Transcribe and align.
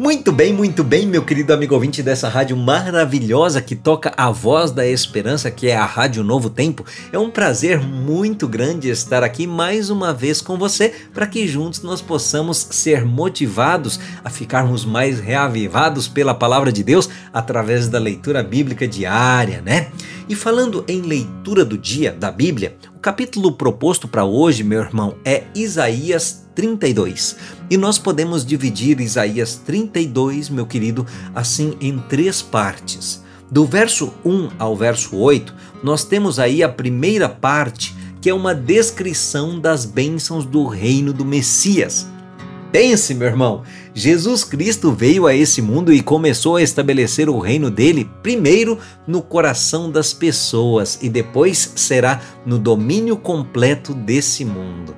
Muito 0.00 0.32
bem, 0.32 0.50
muito 0.50 0.82
bem, 0.82 1.06
meu 1.06 1.22
querido 1.22 1.52
amigo 1.52 1.74
ouvinte 1.74 2.02
dessa 2.02 2.26
rádio 2.26 2.56
maravilhosa 2.56 3.60
que 3.60 3.76
toca 3.76 4.14
a 4.16 4.30
voz 4.30 4.70
da 4.70 4.86
esperança, 4.86 5.50
que 5.50 5.68
é 5.68 5.76
a 5.76 5.84
Rádio 5.84 6.24
Novo 6.24 6.48
Tempo. 6.48 6.86
É 7.12 7.18
um 7.18 7.30
prazer 7.30 7.78
muito 7.78 8.48
grande 8.48 8.88
estar 8.88 9.22
aqui 9.22 9.46
mais 9.46 9.90
uma 9.90 10.14
vez 10.14 10.40
com 10.40 10.56
você 10.56 10.88
para 11.12 11.26
que 11.26 11.46
juntos 11.46 11.82
nós 11.82 12.00
possamos 12.00 12.56
ser 12.70 13.04
motivados 13.04 14.00
a 14.24 14.30
ficarmos 14.30 14.86
mais 14.86 15.20
reavivados 15.20 16.08
pela 16.08 16.32
palavra 16.32 16.72
de 16.72 16.82
Deus 16.82 17.10
através 17.30 17.86
da 17.86 17.98
leitura 17.98 18.42
bíblica 18.42 18.88
diária, 18.88 19.60
né? 19.60 19.88
E 20.26 20.34
falando 20.34 20.82
em 20.88 21.02
leitura 21.02 21.62
do 21.62 21.76
dia 21.76 22.10
da 22.10 22.30
Bíblia, 22.30 22.74
o 23.00 23.02
capítulo 23.02 23.52
proposto 23.52 24.06
para 24.06 24.26
hoje, 24.26 24.62
meu 24.62 24.82
irmão, 24.82 25.14
é 25.24 25.44
Isaías 25.54 26.44
32. 26.54 27.34
E 27.70 27.78
nós 27.78 27.96
podemos 27.98 28.44
dividir 28.44 29.00
Isaías 29.00 29.54
32, 29.56 30.50
meu 30.50 30.66
querido, 30.66 31.06
assim 31.34 31.74
em 31.80 31.98
três 31.98 32.42
partes. 32.42 33.24
Do 33.50 33.64
verso 33.64 34.12
1 34.22 34.50
ao 34.58 34.76
verso 34.76 35.16
8, 35.16 35.54
nós 35.82 36.04
temos 36.04 36.38
aí 36.38 36.62
a 36.62 36.68
primeira 36.68 37.26
parte, 37.26 37.96
que 38.20 38.28
é 38.28 38.34
uma 38.34 38.54
descrição 38.54 39.58
das 39.58 39.86
bênçãos 39.86 40.44
do 40.44 40.66
reino 40.66 41.14
do 41.14 41.24
Messias. 41.24 42.06
Pense, 42.72 43.14
meu 43.14 43.26
irmão, 43.26 43.64
Jesus 43.92 44.44
Cristo 44.44 44.92
veio 44.92 45.26
a 45.26 45.34
esse 45.34 45.60
mundo 45.60 45.92
e 45.92 46.00
começou 46.00 46.54
a 46.54 46.62
estabelecer 46.62 47.28
o 47.28 47.40
reino 47.40 47.68
dele 47.68 48.08
primeiro 48.22 48.78
no 49.08 49.20
coração 49.20 49.90
das 49.90 50.12
pessoas 50.12 50.96
e 51.02 51.08
depois 51.08 51.72
será 51.74 52.20
no 52.46 52.60
domínio 52.60 53.16
completo 53.16 53.92
desse 53.92 54.44
mundo. 54.44 54.94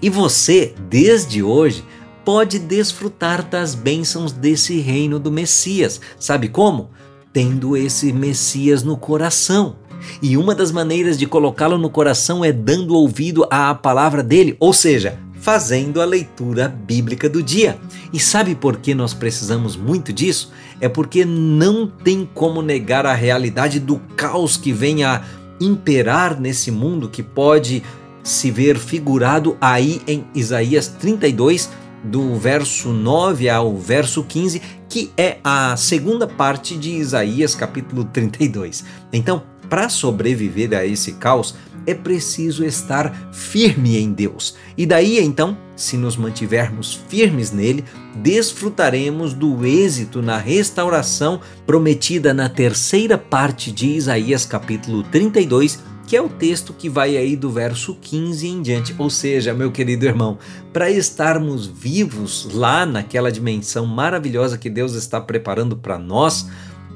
E 0.00 0.08
você, 0.08 0.72
desde 0.88 1.42
hoje, 1.42 1.84
pode 2.24 2.60
desfrutar 2.60 3.44
das 3.48 3.74
bênçãos 3.74 4.30
desse 4.30 4.78
reino 4.78 5.18
do 5.18 5.32
Messias. 5.32 6.00
Sabe 6.18 6.48
como? 6.48 6.90
Tendo 7.32 7.76
esse 7.76 8.12
Messias 8.12 8.84
no 8.84 8.96
coração. 8.96 9.76
E 10.22 10.36
uma 10.36 10.54
das 10.54 10.70
maneiras 10.70 11.18
de 11.18 11.26
colocá-lo 11.26 11.76
no 11.76 11.90
coração 11.90 12.44
é 12.44 12.52
dando 12.52 12.94
ouvido 12.94 13.46
à 13.50 13.74
palavra 13.74 14.22
dele, 14.22 14.56
ou 14.60 14.72
seja, 14.72 15.18
fazendo 15.46 16.02
a 16.02 16.04
leitura 16.04 16.66
bíblica 16.66 17.28
do 17.28 17.40
dia. 17.40 17.78
E 18.12 18.18
sabe 18.18 18.56
por 18.56 18.78
que 18.78 18.92
nós 18.96 19.14
precisamos 19.14 19.76
muito 19.76 20.12
disso? 20.12 20.50
É 20.80 20.88
porque 20.88 21.24
não 21.24 21.86
tem 21.86 22.28
como 22.34 22.60
negar 22.60 23.06
a 23.06 23.14
realidade 23.14 23.78
do 23.78 24.00
caos 24.16 24.56
que 24.56 24.72
vem 24.72 25.04
a 25.04 25.22
imperar 25.60 26.40
nesse 26.40 26.72
mundo 26.72 27.08
que 27.08 27.22
pode 27.22 27.84
se 28.24 28.50
ver 28.50 28.76
figurado 28.76 29.56
aí 29.60 30.02
em 30.08 30.24
Isaías 30.34 30.88
32, 30.88 31.70
do 32.02 32.34
verso 32.34 32.88
9 32.88 33.48
ao 33.48 33.78
verso 33.78 34.24
15, 34.24 34.60
que 34.88 35.12
é 35.16 35.36
a 35.44 35.76
segunda 35.76 36.26
parte 36.26 36.76
de 36.76 36.90
Isaías 36.90 37.54
capítulo 37.54 38.02
32. 38.06 38.84
Então, 39.12 39.44
para 39.70 39.88
sobreviver 39.88 40.76
a 40.76 40.84
esse 40.84 41.12
caos, 41.12 41.54
é 41.86 41.94
preciso 41.94 42.64
estar 42.64 43.30
firme 43.32 43.96
em 43.98 44.12
Deus. 44.12 44.56
E 44.76 44.84
daí 44.84 45.18
então, 45.18 45.56
se 45.76 45.96
nos 45.96 46.16
mantivermos 46.16 46.98
firmes 47.08 47.52
nele, 47.52 47.84
desfrutaremos 48.16 49.34
do 49.34 49.64
êxito 49.64 50.22
na 50.22 50.38
restauração 50.38 51.40
prometida 51.66 52.32
na 52.32 52.48
terceira 52.48 53.18
parte 53.18 53.70
de 53.70 53.88
Isaías 53.88 54.44
capítulo 54.44 55.02
32, 55.04 55.78
que 56.06 56.16
é 56.16 56.22
o 56.22 56.28
texto 56.28 56.72
que 56.72 56.88
vai 56.88 57.16
aí 57.16 57.36
do 57.36 57.50
verso 57.50 57.96
15 58.00 58.46
em 58.46 58.62
diante. 58.62 58.94
Ou 58.96 59.10
seja, 59.10 59.52
meu 59.52 59.72
querido 59.72 60.06
irmão, 60.06 60.38
para 60.72 60.90
estarmos 60.90 61.66
vivos 61.66 62.48
lá 62.52 62.86
naquela 62.86 63.30
dimensão 63.30 63.84
maravilhosa 63.84 64.56
que 64.56 64.70
Deus 64.70 64.94
está 64.94 65.20
preparando 65.20 65.76
para 65.76 65.98
nós, 65.98 66.48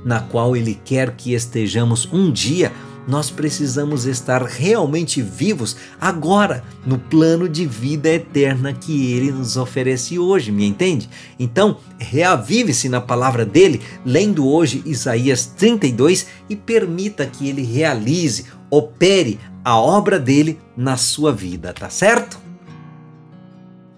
na 0.05 0.21
qual 0.21 0.57
Ele 0.57 0.79
quer 0.85 1.17
que 1.17 1.35
estejamos 1.35 2.09
um 2.13 2.31
dia, 2.31 2.73
nós 3.11 3.29
precisamos 3.29 4.07
estar 4.07 4.41
realmente 4.45 5.21
vivos 5.21 5.77
agora, 6.01 6.63
no 6.87 6.97
plano 6.97 7.49
de 7.49 7.67
vida 7.67 8.09
eterna 8.09 8.73
que 8.73 9.13
ele 9.13 9.33
nos 9.33 9.57
oferece 9.57 10.17
hoje, 10.17 10.53
me 10.53 10.65
entende? 10.65 11.11
Então, 11.37 11.79
reavive-se 11.99 12.89
na 12.89 13.01
palavra 13.01 13.45
dele, 13.45 13.83
lendo 14.07 14.49
hoje 14.49 14.81
Isaías 14.87 15.45
32 15.45 16.29
e 16.49 16.55
permita 16.55 17.27
que 17.27 17.49
ele 17.49 17.63
realize, 17.63 18.47
opere 18.71 19.41
a 19.65 19.77
obra 19.77 20.19
dele 20.19 20.59
na 20.77 20.97
sua 20.97 21.33
vida, 21.33 21.73
tá 21.73 21.91
certo? 21.91 22.40